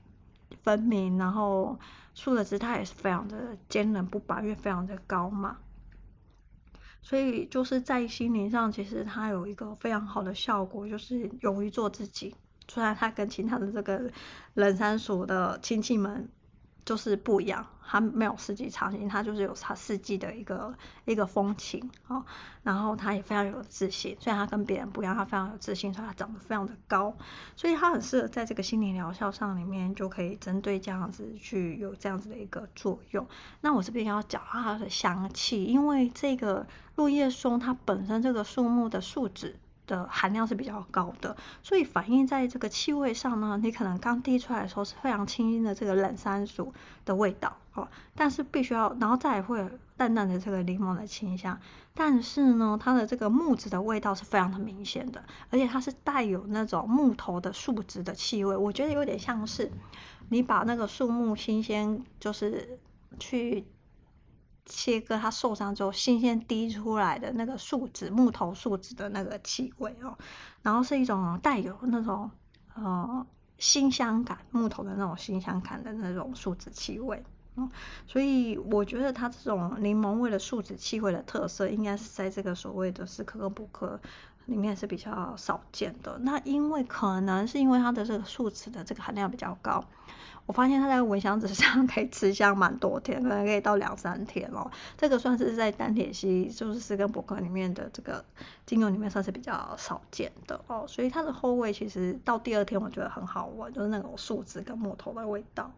[0.63, 1.79] 分明，然后。
[2.17, 5.57] 树的姿态也是非常的坚韧不拔，因为非常的高嘛，
[7.03, 12.33] 所以就是在心灵上，其实它有一个非常好的效果，就是勇于做自己。
[12.69, 14.09] 虽然他跟其他的这个
[14.55, 16.29] 冷山鼠的亲戚们。
[16.85, 20.75] 就是不一样，它没有四季常青，它就是有它四季的一个
[21.07, 22.25] 一个风情哦。
[22.63, 27.17] 然后它也非常有自信，虽然它跟别人不一样，它非常有自信，所以它长得非常的高，
[27.57, 33.27] 所以它很适合在这个心灵疗效上里面就可以针对这样子去有这样子的一个作用。
[33.61, 36.67] 那我这边要讲它的香气，因为这个
[36.97, 39.57] 落叶松它本身这个树木的树脂。
[39.87, 46.73] 的含量是比较高的，所以反映在这个气味上呢，你可能刚滴出来的时候是非常清新的这个冷杉属
[47.05, 51.59] 的味道哦，但是必须要，然后再会有淡淡的这个柠檬的清香，
[51.95, 59.71] 但是呢，它的这个木质的味道是非常的明显的，而且它是带有那种木头的树脂的气味，我觉得有点像是
[60.31, 62.79] 你把那个树木新鲜就是
[63.19, 63.65] 去。
[64.67, 70.17] 切割它受伤之后，新鲜滴出来的那个树脂、木头树脂的那个气味哦，
[70.63, 72.31] 然后是一种带有那种
[72.75, 73.27] 呃
[73.59, 77.23] 新香感，木头的那种新香感的那种树脂气味
[77.57, 77.69] 哦，
[78.07, 84.01] 所以我觉得它这种柠檬味的树脂气味的特色，应该是在这个所谓的史可可不可
[84.47, 86.19] 里面是比较少见的。
[86.19, 89.85] 那因为可能是因为它的这个树脂的这个含量比较高。
[90.47, 94.71] 我发现它在蚊香纸上可以持香蛮多天，可能可以到两三天哦。
[94.95, 98.23] 这个算是在单萜烯，就是四根伯格里面的这个
[98.67, 100.85] 精油里面算是比较少见的哦。
[100.87, 105.71] 所以它的后味其实到第二天我觉得很好闻，就是那种树脂跟木头的味道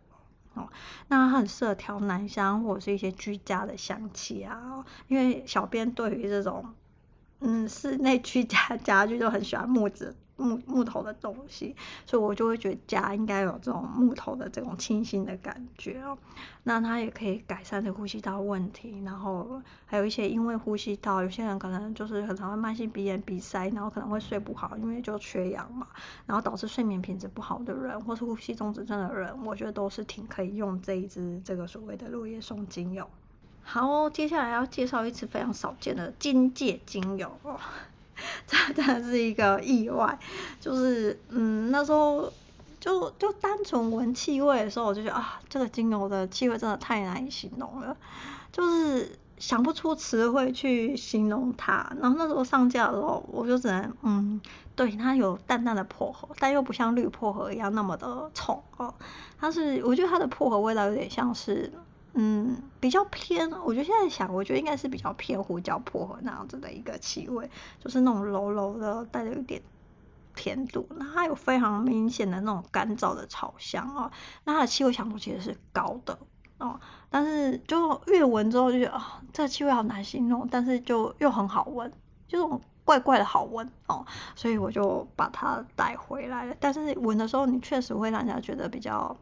[0.55, 0.69] 哦。
[1.07, 6.75] 那很适合调男香或者是一些居家的香气啊，因为小编对于这种
[7.49, 16.19] 嗯室内居家 家具都很喜欢木质木木头的东西，所以我就会觉得家应该有这种木头的这种清新的感觉哦。
[16.65, 25.87] 那它也可以改善这呼吸道问题，然后还有一些因为呼吸道，有些人可能就是很常会慢性鼻炎、鼻塞，然后可能会睡不好，因为就缺氧嘛，
[26.27, 33.09] 然后导致睡眠品质不好的人，或是呼吸中止症的人，我觉得都是挺可以用这一支这个所谓的落叶松精油。
[33.69, 37.59] 好，接下来要介绍一支非常少见的荆芥精油哦。
[38.47, 40.17] 这真的是一个意外，
[40.61, 42.33] 就是嗯，那时候
[42.79, 47.95] 就就单纯闻气味的时候，我就觉得啊，这个精油的气味真的太难以形容了，
[48.53, 51.93] 就是想不出词汇去形容它。
[52.01, 54.41] 然后那时候上架的时候，我就只能嗯，
[54.77, 58.95] 对，它有淡淡的薄荷，但又不像绿薄荷一样那么的冲哦。
[59.39, 61.71] 它是，我觉得它的薄荷味道有点像是。
[62.19, 69.61] 嗯，比较偏，我觉得现在想，我觉得应该是比较偏胡椒薄荷那样子的一个气味，就是那种柔柔的，带着一点
[70.35, 70.89] 甜度。
[70.97, 74.11] 那它有非常明显的那种干燥的草香啊，
[74.45, 76.19] 那它的气味强度其实是高的
[76.57, 76.81] 哦。
[77.11, 81.91] 但是就越闻之后就觉得啊，这个气味好难形容，但是就又很好闻，
[82.27, 84.07] 就这种怪怪的好闻哦。
[84.35, 86.57] 所以我就把它带回来了。
[86.59, 89.15] 但是闻的时候，你确实会让人家觉得比较。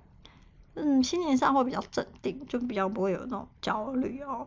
[0.75, 4.47] 嗯，心情上会比较镇定，就比较不会有那种焦虑哦。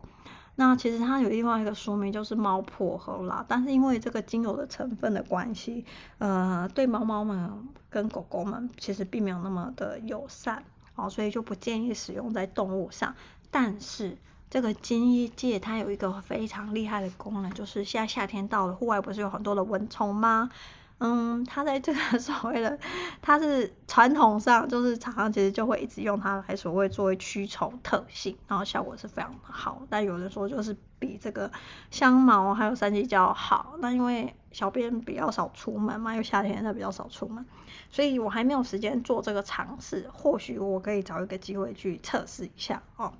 [0.56, 3.44] 那其实它有另外一个说明，就是猫薄荷啦。
[3.46, 5.84] 但是因为这个精油的成分的关系，
[6.18, 10.64] 呃，对猫猫们跟狗狗们其实并没有那么的友善
[10.96, 13.14] 哦，所以就不建议使用在动物上。
[13.50, 14.18] 但是
[14.50, 20.50] 这个荆芥它有一个非常厉害的功能，就是现在夏天到了，户外不是有很多的蚊虫吗？
[21.00, 22.76] 嗯，它在这个 所谓的，
[23.22, 29.82] 它是传统上就是常常其实就会一直用它来所谓作为驱虫特性，然后效果是非常的好。
[29.88, 31.50] 但有人说就是比这个
[31.90, 33.74] 香茅还有山鸡椒好。
[33.78, 37.46] 那因为小编比较少出门嘛，因为夏天它比较少出门，
[37.90, 40.10] 所以我还没有时间做这个尝试。
[40.12, 43.12] 或许我可以找一个机会去测试一下哦。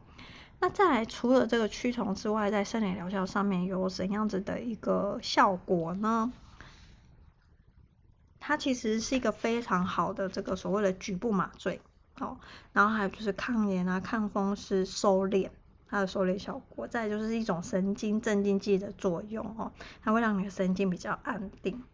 [0.58, 6.32] 那再来，除了这个驱虫之外，在生理疗效上面有怎样子的一个效果呢？
[8.48, 11.78] 它其实是一个非常好的这个所谓的局部麻醉
[12.18, 12.34] 哦，
[12.72, 15.50] 然后还有就是抗炎啊、抗风湿、收敛，
[15.86, 16.88] 它的收敛效果。
[16.88, 19.70] 再就是一种神经镇静剂的作用哦，
[20.02, 21.84] 它会让你的神经比较安定。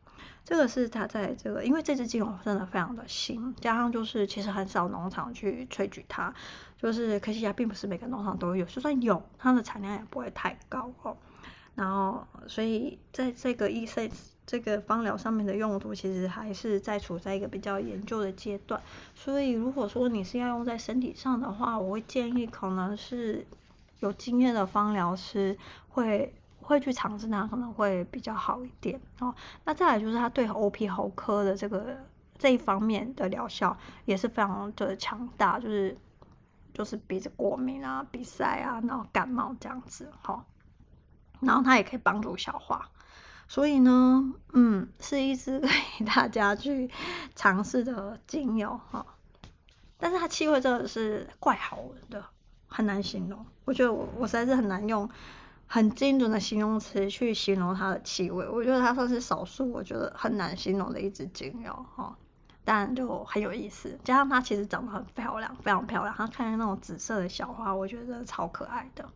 [0.44, 6.32] 这个是它在这个，因为这支精油真的非常的新，加上就是其实很少农场去萃取它，
[6.78, 11.16] 就是科西嘉并不是每个农场都有，就算有，它的产量也不会太高哦。
[11.74, 14.08] 然后，所以在这个医生
[14.46, 18.80] 这个芳疗上面的用途，其实还是在处在一个比较研究的阶段。
[19.14, 23.46] 所以，如果说你是要用在身体上的话，我会建议可能是
[24.00, 25.56] 有经验的芳疗师
[25.88, 29.34] 会会去尝试它，可能会比较好一点哦。
[29.64, 31.96] 那再来就是它对 OP 喉科的这个
[32.38, 35.96] 这一方面的疗效也是非常的强大，就是
[36.74, 40.44] 就是鼻子过敏啊、鼻塞啊，然后感冒这样子哈。
[41.40, 42.90] 然后它也可以帮助消化，
[43.46, 46.90] 所以呢，嗯，是一支 可以大家去
[47.34, 49.06] 尝试的精油哈。
[49.98, 52.24] 但是它气味真的是怪好闻的，
[52.66, 53.46] 很难形容。
[53.64, 55.08] 我觉得我我实在是很难用
[55.66, 58.48] 很精准的形容词去形容它的气味。
[58.48, 62.16] 我觉得它算是少数我觉得很难形容的一支精油哈。
[62.66, 66.14] 但就很有意思，加上它其实长得很漂亮，非常漂亮。
[66.16, 69.06] 它看见那种紫色的小花，我觉得超可爱的。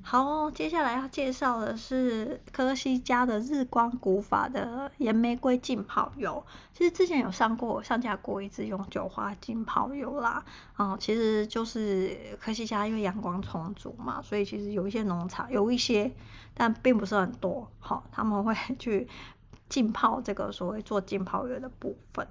[0.00, 6.42] 好，接下来要介绍的是科西嘉的日光古法的岩玫瑰浸泡油。
[6.72, 10.42] 其实之前有上过上架过一支永久花浸泡油啦。
[10.72, 16.10] 啊、其实就是科西嘉因为阳光充足嘛，所以其实有一些农场有一些，
[16.54, 17.70] 但并不是很多。
[17.78, 19.06] 好，他们会 去
[19.68, 22.26] 浸泡这个所谓做浸泡油的部分。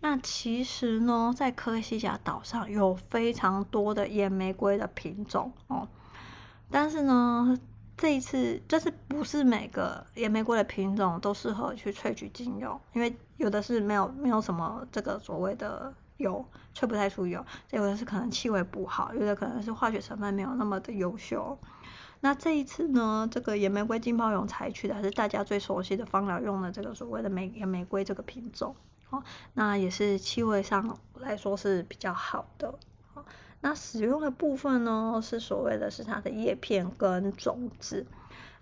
[0.00, 5.88] 那其实呢，在科西嘉岛上有非常多的岩玫瑰的品种哦。
[6.72, 7.56] 但是呢，
[7.98, 21.58] 这一次就是不是每个野玫瑰的品种都适合去萃取精油，因为有的是没有没有什么这个所谓的油萃不太出油，有的是可能气味不好，有的可能是化学成分没有那么的优秀。
[22.20, 28.74] 那这一次呢，这个野玫瑰浸泡油采取的还是大家最熟悉的芳疗用的这个所谓的玫野玫瑰这个品种，
[29.10, 32.74] 哦，那也是气味上来说是比较好的。
[33.62, 38.06] 那使用的部分呢，是所谓的是它的叶片跟种子。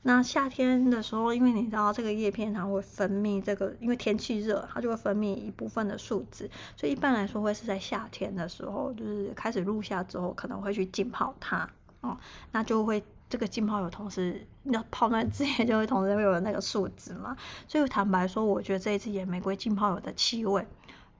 [0.02, 11.68] 那夏天的时候，因为你知道这个叶片它会分泌这个，因为天气热，它就会分泌一部分的树脂，所以一般来说会是在夏天的时候，就是开始入夏之后，可能会去浸泡它
[12.00, 12.16] 哦，
[12.52, 17.36] 那就会这个浸泡油同时要泡那之前就会同时会有那个树脂嘛，
[17.68, 20.66] 所以坦白说，我觉得这一支野玫瑰浸泡油的气味，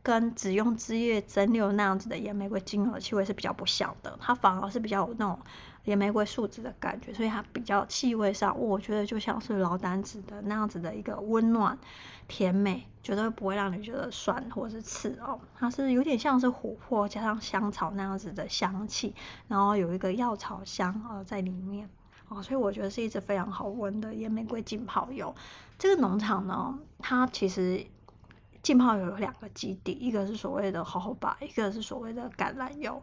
[0.02, 5.38] 跟只用枝叶蒸馏那样子的野玫瑰精油的气味是比较不像的，它反而是比较有那种
[5.84, 11.78] 野玫瑰树脂的感觉，所以它比较气味上，我觉得就像是劳丹脂的那样子的一个温暖
[12.28, 19.14] 甜美，绝对不会让你觉得酸或是刺哦，它是有点像是琥珀加上香草那样子的香气，
[19.48, 21.88] 然后有一个药草香呃在里面。
[22.28, 25.34] 哦，所以我觉得是一支非常好闻的野玫瑰浸泡油。
[25.76, 27.84] 这个农场呢，它其实
[28.62, 33.02] 浸泡油有两个基底，一个是所谓的好好吧一个是所谓的橄榄油。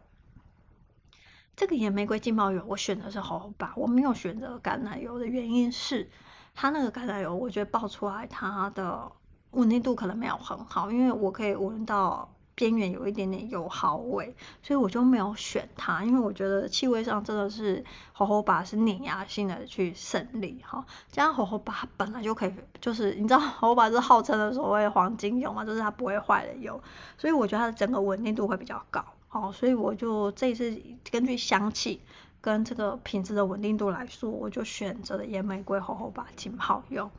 [1.56, 6.10] 这个野玫瑰浸泡油我选的是好好吧我没有选择橄榄油的原因是，
[6.54, 9.12] 它那个橄榄油我觉得爆出来它的
[9.52, 12.34] 稳定度可能没有很好，因为我可以闻到。
[12.58, 17.86] 边缘有一点点油耗味，所以我就没有选它，因为我觉得气味上真的是
[18.16, 20.84] jojoba 是碾压性的去胜利哈。
[21.12, 26.82] 加上 jojoba 本来就可以，就是你知道 jojoba 是号称的所谓黄金油嘛，就是它不会坏的油，
[27.16, 29.06] 所以我觉得它的整个稳定度会比较高。
[29.28, 30.82] 好，所以我就这一次
[31.12, 32.02] 根据香气
[32.42, 37.12] 跟这个品质的稳定度来说，我就选择了野玫瑰 jojoba 浸泡油。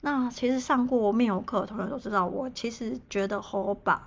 [0.00, 3.98] 那其实上过面油课的同学都知道，我其实觉得 jojoba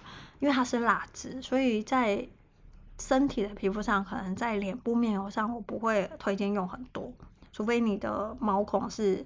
[0.41, 2.27] 因为它是蜡质，所以在
[2.99, 7.13] 身体的皮肤上，可能在脸部面油上，我不会推荐用很多，
[7.53, 9.25] 除非你的毛孔是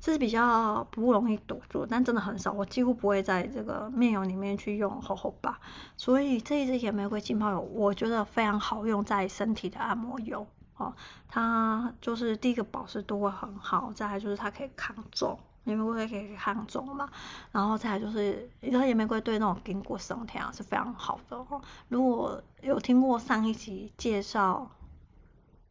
[0.00, 5.58] 是比较不容易堵住，但真的很少，我几乎不会在这个面油里面去用厚厚吧。
[5.96, 10.94] 所以这一支野玫瑰浸泡油，我觉得非常好用在身体的按摩油哦，
[11.26, 15.38] 它就是第一个保湿度会很好，再来就是它可以抗皱。
[15.64, 17.08] 野玫瑰可以抗肿嘛，
[17.52, 21.60] 然后再来就是，你知道野玫瑰对那种筋骨松弛啊是非常好的哦。
[21.88, 24.70] 如果有听过上一集介绍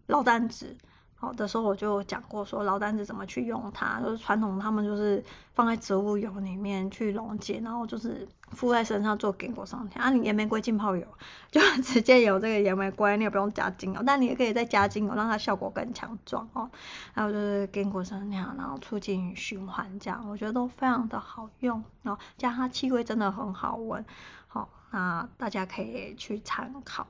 [0.08, 0.76] 老丹子。
[1.24, 9.98] 好的时候我就讲过说老单子怎么去用它，就是传统他们就是放在植物油里面去溶解，然后就是敷在身上做筋骨松弛。
[9.98, 11.08] 啊，你野玫瑰浸泡油
[11.50, 16.70] 就 直接有这个野玫瑰，你也不用加精油，但你也可以再加精油，让它效果更强壮哦。
[17.14, 22.20] 还有就是筋骨松弛，然后促进循环，这样我觉得都非常的好用哦。
[22.38, 24.04] 加它气味真的很好闻，
[24.48, 27.08] 好，那大家可以去参考。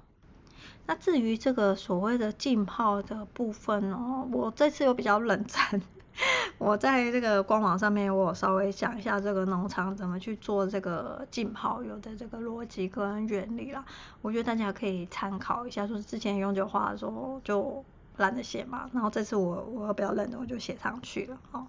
[0.86, 5.82] 那至于这个所谓的浸泡的部分哦，我这次又比较冷战，
[6.60, 13.84] 我在这个官网上面，我稍微讲一下这个农场怎么去做这个浸泡油的这个逻辑跟原理啦。
[14.22, 17.84] 我觉得大家可以参考一下，就是之前永久花的时候就
[18.18, 21.66] 懒得写嘛，然后这次我我比较认真，我就写上去了哦。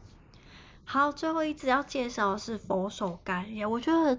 [0.85, 4.19] 好，最后一支要介绍的是佛手柑叶，我觉得。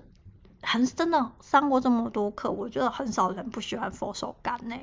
[0.65, 4.75] 很真的上过这么多课，我觉得很少人不喜欢佛手柑呢。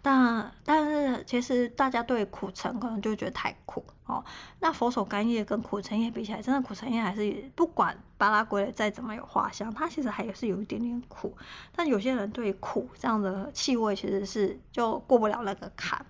[0.00, 4.24] 但但是其实大家对苦橙可能就觉得太苦哦。
[4.60, 11.36] 那佛手柑叶跟苦橙叶比起来，真的苦橙叶还是不管巴拉圭再怎么有花香，它其实还是有一点点苦。
[11.74, 16.06] 但有些人对苦这样的气味其实是就过不了那个坎。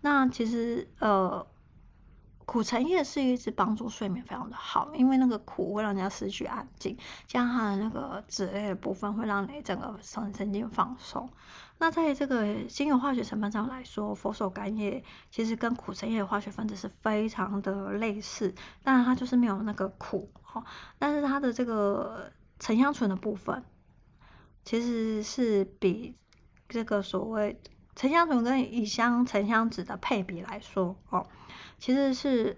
[0.00, 1.44] 那其实呃。
[2.48, 6.96] 苦橙叶是一直帮助睡眠非常的好，因为那个苦会让人家失去安静，
[7.26, 11.28] 加上它的那个脂类的部分会让你整个神神经放松。
[11.76, 20.64] 那在这个精油化学成分上来说，佛手柑叶其实跟苦橙叶的化学分子是非常的类似，当然它就是没有那个苦哦，
[20.98, 23.62] 但是它的这个沉香醇的部分
[24.64, 26.16] 其实是比
[26.66, 27.60] 这个所谓
[27.94, 31.26] 沉香醇跟乙香沉香酯的配比来说哦。
[31.78, 32.56] 其实是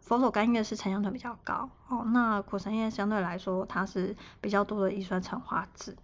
[0.00, 5.94] 佛手柑叶是沉香醇比较高哦，那苦橙叶相对来说它是比较多的乙酸橙花酯，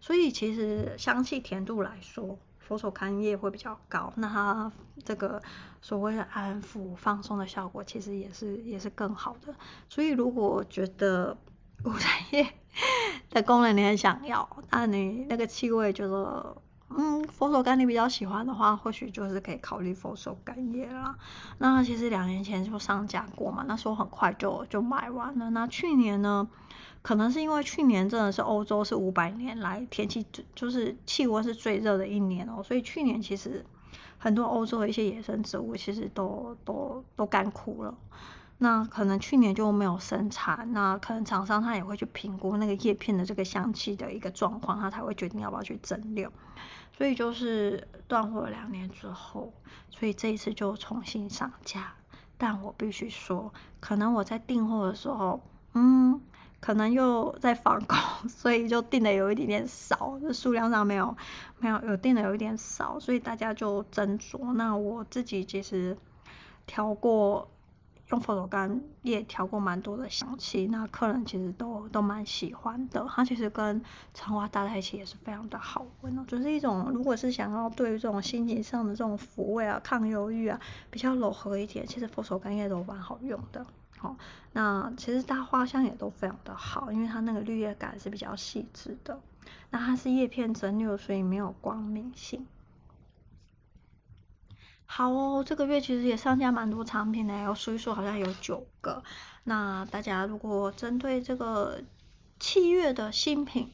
[0.00, 4.72] 所以其实香气甜度来说，佛手柑叶会比较高，那它
[5.04, 5.42] 这个
[5.82, 9.54] 所谓的安抚放松的效果其实也是也是更好的。
[9.88, 11.36] 所以如果觉得
[11.82, 12.46] 苦橙叶
[13.30, 16.56] 的功能你很想要，那你那个气味觉得。
[16.88, 21.16] 嗯，佛手柑你比较喜欢的话，或许就是可以考虑佛手柑叶啦。
[21.58, 25.50] 那其实两年前就上架过嘛，那时候很快就就卖完了。
[25.50, 26.48] 那去年呢，
[27.02, 30.24] 可能是因为去年真的是欧洲是五百年来天气
[30.54, 33.66] 就是气温是最热的一年哦，所以去年其实
[34.16, 37.92] 很多欧洲的一些野生植物其实都都都干枯了。
[38.58, 46.30] 那可能去年就没有生产，那可能厂商他也会去评估那个叶片的这个香气的一个状况，他才会决定要不要去蒸馏。
[46.96, 49.52] 所以就是断货两年之后，
[49.90, 51.92] 所以这一次就重新上架。
[52.38, 55.40] 但我必须说，可能我在订货的时候，
[55.74, 56.20] 嗯，
[56.60, 61.16] 可能又在仿工， 所以就订的有一点点少，就数量上没有
[61.58, 64.52] 没有有订的有一点少，所以大家就斟酌。
[64.54, 65.96] 那我自己其实
[66.66, 67.48] 调过。
[68.10, 73.04] 用佛手柑也调过蛮多的香气，那客人其实都都蛮喜欢的。
[73.10, 73.82] 它其实跟
[74.14, 83.66] 橙花搭在一起也是非常的好闻哦，就是一种如果是想要对于这种心情上的这种抚慰啊、抗忧郁啊比较柔和一点，其实佛手柑叶都蛮好用的。
[83.98, 84.16] 好、哦，
[84.52, 89.18] 那其实它花香也都非常的好，因为它那个绿叶感是比较细致的。
[89.70, 92.46] 那它是叶片蒸馏，所以没有光敏性。
[94.88, 99.02] 好哦，这个月其实也上架蛮多产品的，我数一数好像有九个。
[99.44, 101.80] 那大家如果针对这个
[102.38, 103.70] 七月的新品，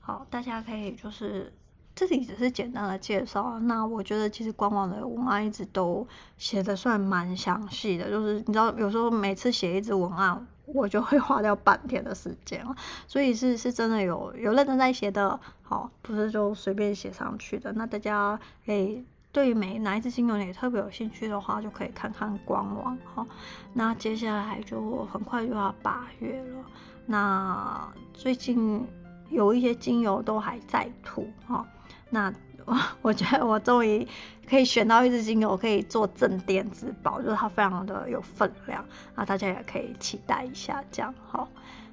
[0.00, 1.52] 好，大家可以就是
[1.96, 3.58] 这里只是简单的介绍。
[3.60, 6.06] 那我觉得其实官网的文案一直都
[6.36, 12.64] 写的算蛮详细的，就是你知道有时候每次写一支文案，我就会花掉半天的时间，
[13.08, 17.72] 所以是是真的有有认真在写的，好，不是就随便写上去的。
[17.72, 19.04] 那大家可以。
[19.32, 23.26] 对于每哪一支精油你特别有兴趣的话，就可以看看官网哈。
[23.72, 26.64] 那接下来就很快就要八月了，
[27.06, 28.84] 那最近
[29.28, 31.64] 有一些精油都还在吐哈。
[32.08, 32.32] 那
[32.64, 34.06] 我我觉得我终于
[34.48, 41.46] 可以选到一支精油可以做镇店之宝，就是它非常的有分量，那大家也可以期待一下这样哈。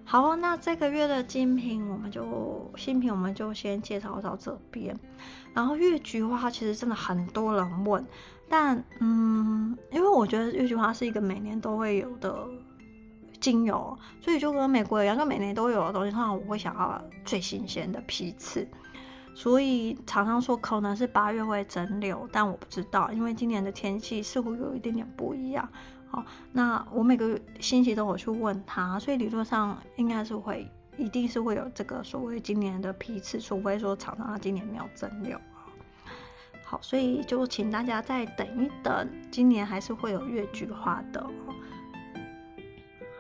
[0.10, 4.98] 好那这个月的精品我们就新品我们就先介绍到这边。
[5.54, 8.06] 然后月菊花其实真的很多人问，
[8.48, 12.48] 但嗯，因为我觉得月菊花是一个每年都会有的
[13.42, 18.66] 精油，所以就跟玫瑰一样，就每年都有的东西，通常我会想要最新鲜的批次。
[19.36, 25.68] 所以常常说可能是八月会蒸馏，但我不知道，因为今年的天气似乎有一点点不一样。
[26.10, 35.40] 好，那我每个星期都有去问他，所以理论上应该是会，一定是会有这个所谓今年的批次，除非说厂商他今年没有增六。
[36.64, 41.26] 好，所以就请大家再等一等，今年还是会有月菊花的。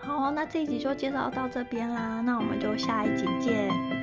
[0.01, 3.97] 好，那这一集就介绍到这边啦，那我们就下一集见。